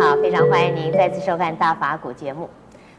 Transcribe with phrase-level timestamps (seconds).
[0.00, 2.48] 好，非常欢迎您再次收看《大法古》节目。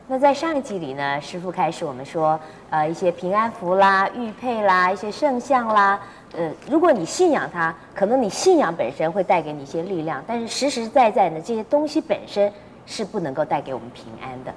[0.08, 6.00] 那在上一集里呢，师父开始我们说，呃，一些平安符啦、玉佩啦、一些圣像啦，
[6.38, 12.54] 呃，如果你信仰它，可能你信仰本身会带给你一些力量，但是实实在在呢，这些东西本身
[12.86, 14.54] 是不能够带给我们平安的。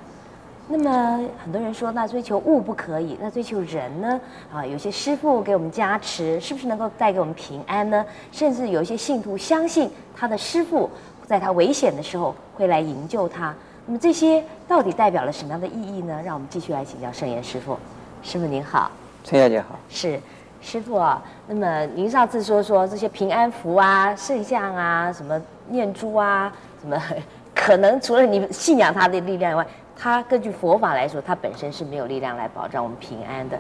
[0.67, 4.21] 那么很多人说，那追求物不可以，那追求人呢？
[4.53, 8.05] 啊，有些师父给我们加持，是不是能够带给我们平安呢？
[8.33, 10.91] 甚至有一些信徒相信他的师父，
[11.27, 13.55] 在他危险的时候会来营救他。
[13.87, 16.21] 那么这些到底代表了什么样的意义呢？
[16.25, 17.77] 让我们继续来请教圣严师傅。
[18.23, 18.91] 师傅您好，
[19.23, 19.79] 陈小姐好。
[19.89, 20.21] 是，
[20.61, 21.23] 师傅啊。
[21.47, 27.01] 那么您上次说说这些平安符啊、圣像啊、什么念珠啊，什么
[27.55, 29.67] 可能除了你信仰他的力量以外。
[29.97, 31.85] 它根据佛法来说，它本身是。
[31.85, 33.57] 没有力量来保障我们平安的。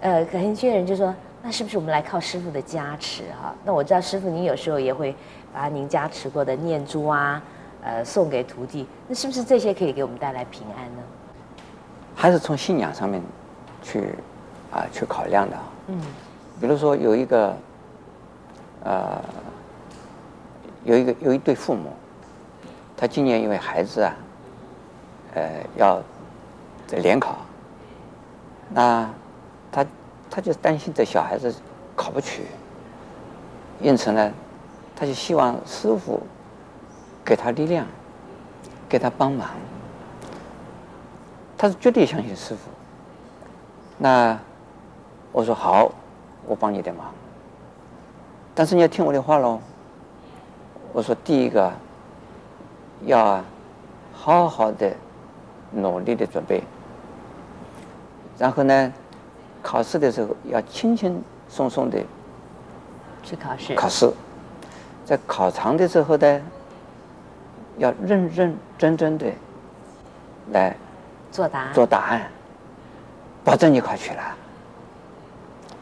[0.00, 3.54] 呃，可能有些人就说，那是不是我们来靠师傅的加持哈？
[3.64, 5.14] 那我知道师傅您有时候也会
[5.52, 7.42] 把您加持过的念珠啊，
[7.82, 8.86] 呃，送给徒弟。
[9.06, 11.02] 那是不是这些可以给我们带来平安呢？
[12.14, 13.22] 还是从信仰上面
[13.82, 14.14] 去
[14.70, 15.56] 啊、呃、去考量的。
[15.88, 16.00] 嗯。
[16.60, 17.56] 比如说有一个
[18.84, 19.22] 呃
[20.84, 21.92] 有一个有一对父母，
[22.96, 24.14] 他今年因为孩子啊。
[25.34, 26.02] 呃，要
[26.86, 27.36] 在联考，
[28.70, 29.08] 那
[29.70, 29.84] 他
[30.38, 31.52] 他就担心这小孩子
[31.96, 32.44] 考不取，
[33.80, 34.32] 因此呢，
[34.94, 36.22] 他就希望师傅
[37.24, 37.84] 给他力量，
[38.88, 39.48] 给他帮忙。
[41.56, 42.70] 他是绝对相信师傅。
[43.96, 44.38] 那
[45.32, 45.90] 我说好，
[46.46, 47.12] 我帮你的忙，
[48.54, 49.58] 但是你要听我的话喽。
[50.92, 51.72] 我说第一个
[53.06, 53.42] 要
[54.12, 54.94] 好好的。
[55.70, 56.62] 努力的准备，
[58.38, 58.92] 然后呢，
[59.62, 61.98] 考试的时候要轻轻松松的
[63.22, 63.74] 去考试。
[63.74, 64.10] 考试，
[65.04, 66.40] 在考场的时候呢，
[67.76, 69.26] 要认认真真的
[70.52, 70.76] 来
[71.30, 71.74] 做答案。
[71.74, 72.30] 做答案，
[73.44, 74.22] 保证你考取了，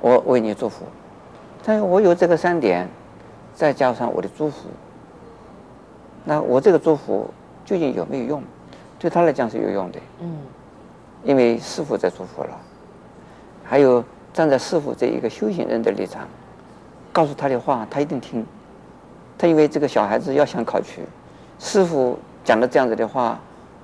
[0.00, 0.84] 我为你祝福。
[1.64, 2.88] 但是我有这个三点，
[3.54, 4.68] 再加上我的祝福，
[6.24, 7.28] 那我这个祝福
[7.64, 8.42] 究竟有没有用？
[8.98, 10.38] 对他来讲是有用的，嗯，
[11.22, 12.58] 因为师傅在祝福了，
[13.68, 16.26] 还有站在师傅这一个修行人的立场，
[17.12, 18.46] 告诉他的话，他一定听。
[19.36, 21.02] 他以为这个小孩子要想考取，
[21.58, 23.38] 师傅讲了这样子的话，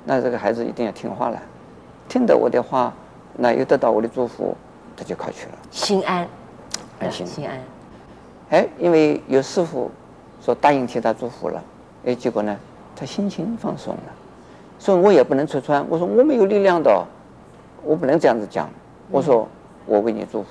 [0.04, 1.42] 那这个孩子一定要听话了，
[2.08, 2.94] 听得我的话，
[3.36, 4.56] 那又得到我的祝福，
[4.96, 6.26] 他就考取了，心安，
[7.00, 7.58] 安心，心安。
[8.50, 9.90] 哎，因为有师傅
[10.40, 11.62] 说答应替他祝福了，
[12.06, 12.56] 哎，结果呢，
[12.94, 14.12] 他心情放松了。
[14.78, 17.04] 所以我也不能戳穿，我说我没有力量的，
[17.82, 18.68] 我不能这样子讲。
[19.10, 19.46] 我说
[19.86, 20.48] 我为你祝福，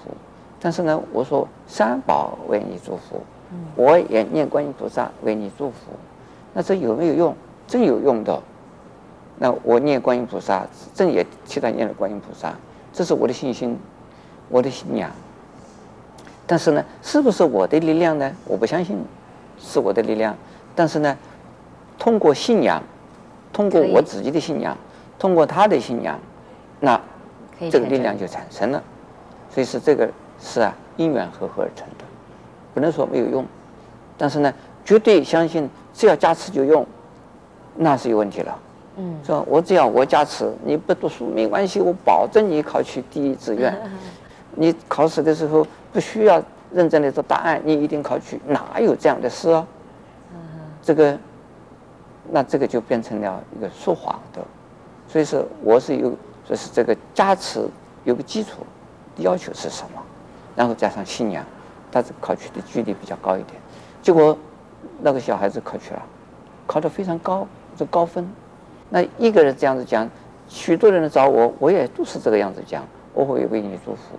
[0.59, 3.21] 但是呢，我说三宝为你祝福，
[3.75, 5.91] 我也念观音菩萨为你祝福。
[6.53, 7.35] 那这有没有用？
[7.67, 8.41] 真有用的。
[9.37, 12.53] 那我念观音菩萨，真也替他念了观音菩萨，
[12.91, 13.77] 这是我的信心，
[14.49, 15.09] 我的信仰。
[16.45, 18.31] 但是呢，是不是我的力量呢？
[18.45, 18.97] 我不相信
[19.59, 20.35] 是我的力量。
[20.75, 21.17] 但是呢，
[21.97, 22.81] 通过信仰。
[23.53, 24.77] 通过我自己的信仰，
[25.19, 26.17] 通过他的信仰，
[26.79, 26.97] 那
[27.69, 28.81] 这个力量就产生了。
[29.53, 32.05] 所以是这个是啊，因缘和合而成的，
[32.73, 33.45] 不能说没有用。
[34.17, 34.53] 但是呢，
[34.85, 36.85] 绝对相信只要加持就用，
[37.75, 38.59] 那是有问题了。
[38.97, 43.77] 嗯，说我只要我加持，你不读书没关系，我保证你考取第一志愿。
[44.55, 46.41] 你考试的时候不需要
[46.71, 49.67] 认真的做答案，你一定考取，哪有这样的事啊？
[50.81, 51.17] 这个。
[52.33, 54.39] 那这个就变成了一个说谎的，
[55.07, 56.13] 所以说我是有，
[56.47, 57.67] 就是这个加持
[58.05, 58.65] 有个基础，
[59.17, 60.01] 要求是什么，
[60.55, 61.45] 然后加上信仰，
[61.91, 63.59] 他是考取的几率比较高一点。
[64.01, 64.37] 结果
[65.01, 66.01] 那个小孩子考取了，
[66.65, 68.27] 考得非常高，这高分。
[68.89, 70.09] 那一个人这样子讲，
[70.47, 74.17] 许多人找我，我也都是这个样子讲，我会为你祝福。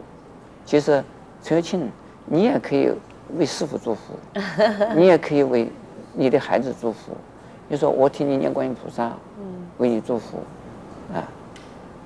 [0.64, 1.02] 其实
[1.42, 1.90] 陈月庆，
[2.26, 2.90] 你也可以
[3.36, 4.14] 为师傅祝福，
[4.96, 5.70] 你也可以为
[6.14, 7.12] 你的孩子祝福。
[7.68, 9.12] 你说我替你念观音菩萨，
[9.78, 10.38] 为你祝福，
[11.12, 11.26] 啊，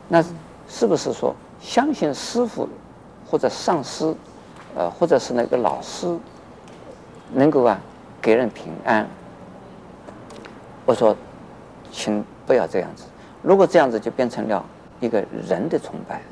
[0.08, 0.24] 那
[0.68, 2.68] 是不是说相信师傅
[3.28, 4.14] 或者上师，
[4.74, 6.16] 呃，或者是那个老师，
[7.32, 7.80] 能够啊
[8.20, 9.06] 给人平安？
[10.84, 11.16] 我说，
[11.90, 13.04] 请不要这样子。
[13.42, 14.64] 如果这样子，就变成了
[15.00, 16.22] 一个人的崇拜，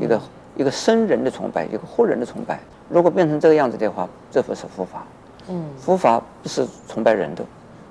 [0.00, 0.20] 一个
[0.56, 2.60] 一个生人的崇拜，一个活人的崇拜。
[2.88, 5.04] 如果变成这个样子的话，这不是佛法。
[5.48, 7.44] 嗯，佛法不是崇拜人的。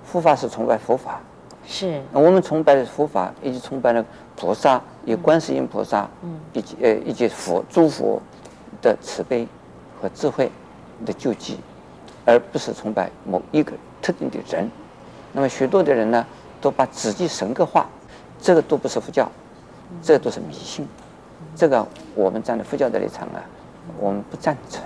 [0.06, 1.22] 佛法是崇拜佛法，
[1.70, 2.02] 是。
[2.12, 4.04] 那我们崇拜的佛法，以及崇拜的
[4.36, 8.20] 菩萨，有观世音菩萨，嗯，以及呃，以及佛诸佛
[8.82, 9.48] 的慈悲
[10.02, 10.52] 和智慧
[11.06, 11.60] 的救济，
[12.26, 14.68] 而不是崇拜某一个特定的人。
[15.32, 16.26] 那么许多的人呢，
[16.60, 17.88] 都把自己神格化，
[18.42, 19.30] 这个都不是佛教，
[20.02, 20.88] 这个都是迷信。
[21.56, 21.86] 这个
[22.16, 23.46] 我们站在佛教的立场啊，
[24.00, 24.82] 我们不赞成。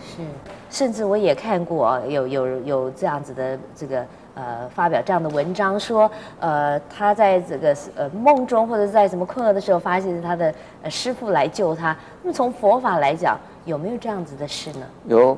[0.00, 0.22] 是，
[0.70, 11.96] 甚至我也看过有有有这样子的这个呃发表这样的文章说，呃他在这个呃梦中或者在什么困厄的时候，发现他的呃师父来救他。
[12.22, 14.86] 那么从佛法来讲，有没有这样子的事呢？
[15.06, 15.36] 有，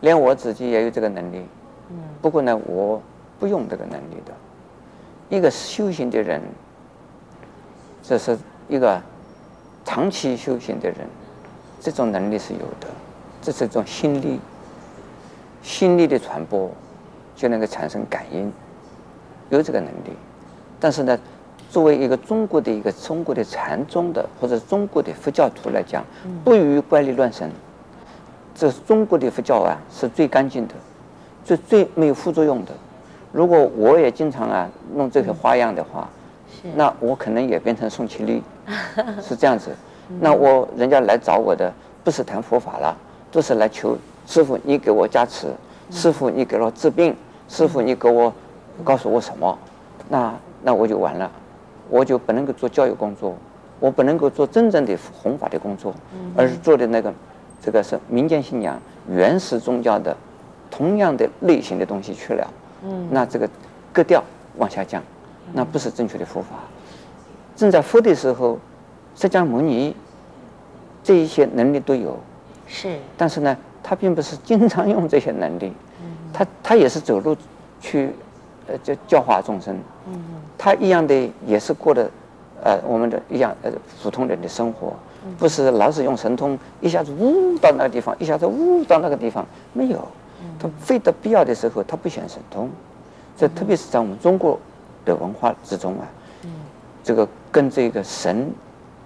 [0.00, 1.46] 连我自己也有这个能力。
[1.90, 1.96] 嗯。
[2.22, 3.00] 不过呢，我
[3.38, 4.32] 不用这个能力的。
[5.28, 6.40] 一个修行的人，
[8.02, 8.38] 这是
[8.68, 9.00] 一个。
[9.82, 10.98] 长期修行的人，
[11.80, 12.86] 这种能力是有的，
[13.42, 14.38] 这是一种心力，
[15.62, 16.70] 心力的传播
[17.40, 18.52] 就能够产生感应，
[19.48, 20.12] 有这个能力。
[20.78, 21.18] 但是呢，
[21.70, 26.04] 作为一个中国的一个中国的禅宗的或者中国的佛教徒来讲，
[26.44, 27.50] 不与怪力乱神。
[28.54, 30.74] 这中国的佛教啊是最干净的，
[31.42, 32.72] 最最没有副作用的。
[33.32, 36.06] 如果我也经常啊弄这些花样的话。
[36.74, 38.42] 那我可能也变成宋其力，
[39.22, 39.70] 是这样子。
[40.20, 41.72] 那我人家来找我的
[42.04, 42.94] 不是谈佛法了，
[43.32, 43.96] 都是来求
[44.26, 45.46] 师傅，你给我加持，
[45.90, 47.16] 师傅你给我治病，
[47.50, 48.32] 师傅你给我
[48.84, 49.58] 告诉我什么？
[50.08, 50.32] 那
[50.62, 51.28] 那我就完了，
[51.88, 53.34] 我就不能够做教育工作，
[53.80, 55.92] 我不能够做真正的弘法的工作，
[56.36, 57.12] 而是做的那个
[57.60, 58.80] 这个是民间信仰、
[59.10, 60.16] 原始宗教的
[60.70, 62.48] 同样的类型的东西去了。
[63.10, 63.50] 那这个
[63.92, 64.22] 格调
[64.56, 65.02] 往下降。
[65.52, 66.50] 那不是正确的佛法。
[67.56, 68.56] 正在佛的时候，
[69.16, 69.96] 释迦牟尼
[71.02, 72.16] 这一些能力都有，
[72.68, 72.96] 是。
[73.16, 75.72] 但是呢，他并不是经常用这些能力，
[76.32, 77.36] 他他也是走路
[77.80, 78.10] 去，
[78.66, 79.78] 呃，教教化众生。
[80.56, 82.10] 他一样的也是过的，
[82.62, 83.70] 呃，我们的一样呃
[84.02, 84.94] 普通人的生活，
[85.38, 90.06] 不是老是用神通一下子呜到那个地方，一下子呜到那个地方，没有。
[90.58, 92.68] 他非得必要的时候，他不显神通。
[93.36, 94.58] 这特别是在我们中国。
[95.02, 96.04] 的文化之中啊，
[97.02, 98.52] 这个跟这个神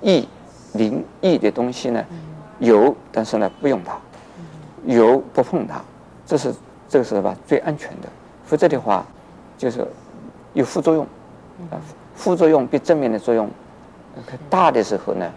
[0.02, 0.28] 意
[0.72, 2.04] 灵异的东西呢，
[2.58, 3.96] 有，但是呢不用它，
[4.92, 5.80] 有不碰它，
[6.26, 6.52] 这是
[6.94, 8.08] 这个是吧最安全的，
[8.46, 9.04] 否则的话
[9.58, 9.84] 就是
[10.52, 11.04] 有副作用，
[11.68, 11.74] 啊，
[12.14, 13.50] 副作用比正面的作用
[14.48, 15.28] 大的时候呢，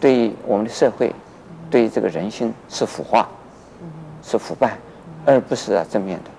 [0.00, 1.12] 对于我们的社会，
[1.70, 3.28] 对于这个人心是腐化，
[4.22, 4.78] 是腐败，
[5.26, 6.30] 而不是啊正面的。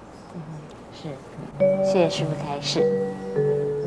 [0.92, 1.10] 是，
[1.86, 2.84] 谢谢师傅开示。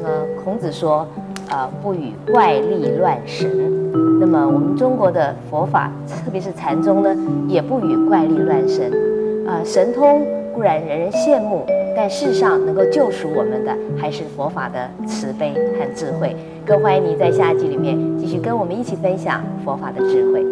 [0.01, 1.05] 那么孔子说，
[1.51, 3.51] 啊，不与怪力乱神。
[4.21, 5.91] 那么我们中国的佛法，
[6.25, 7.17] 特别是禅宗呢，
[7.49, 8.93] 也不与怪力乱神。
[9.49, 10.25] 啊，神通
[10.55, 11.65] 固然人人羡慕，
[11.97, 16.35] 但世上能够救赎我们的，还是佛法的慈悲和智慧。
[16.67, 20.45] 更欢迎你在下一集里面继续跟我们一起分享佛法的智慧。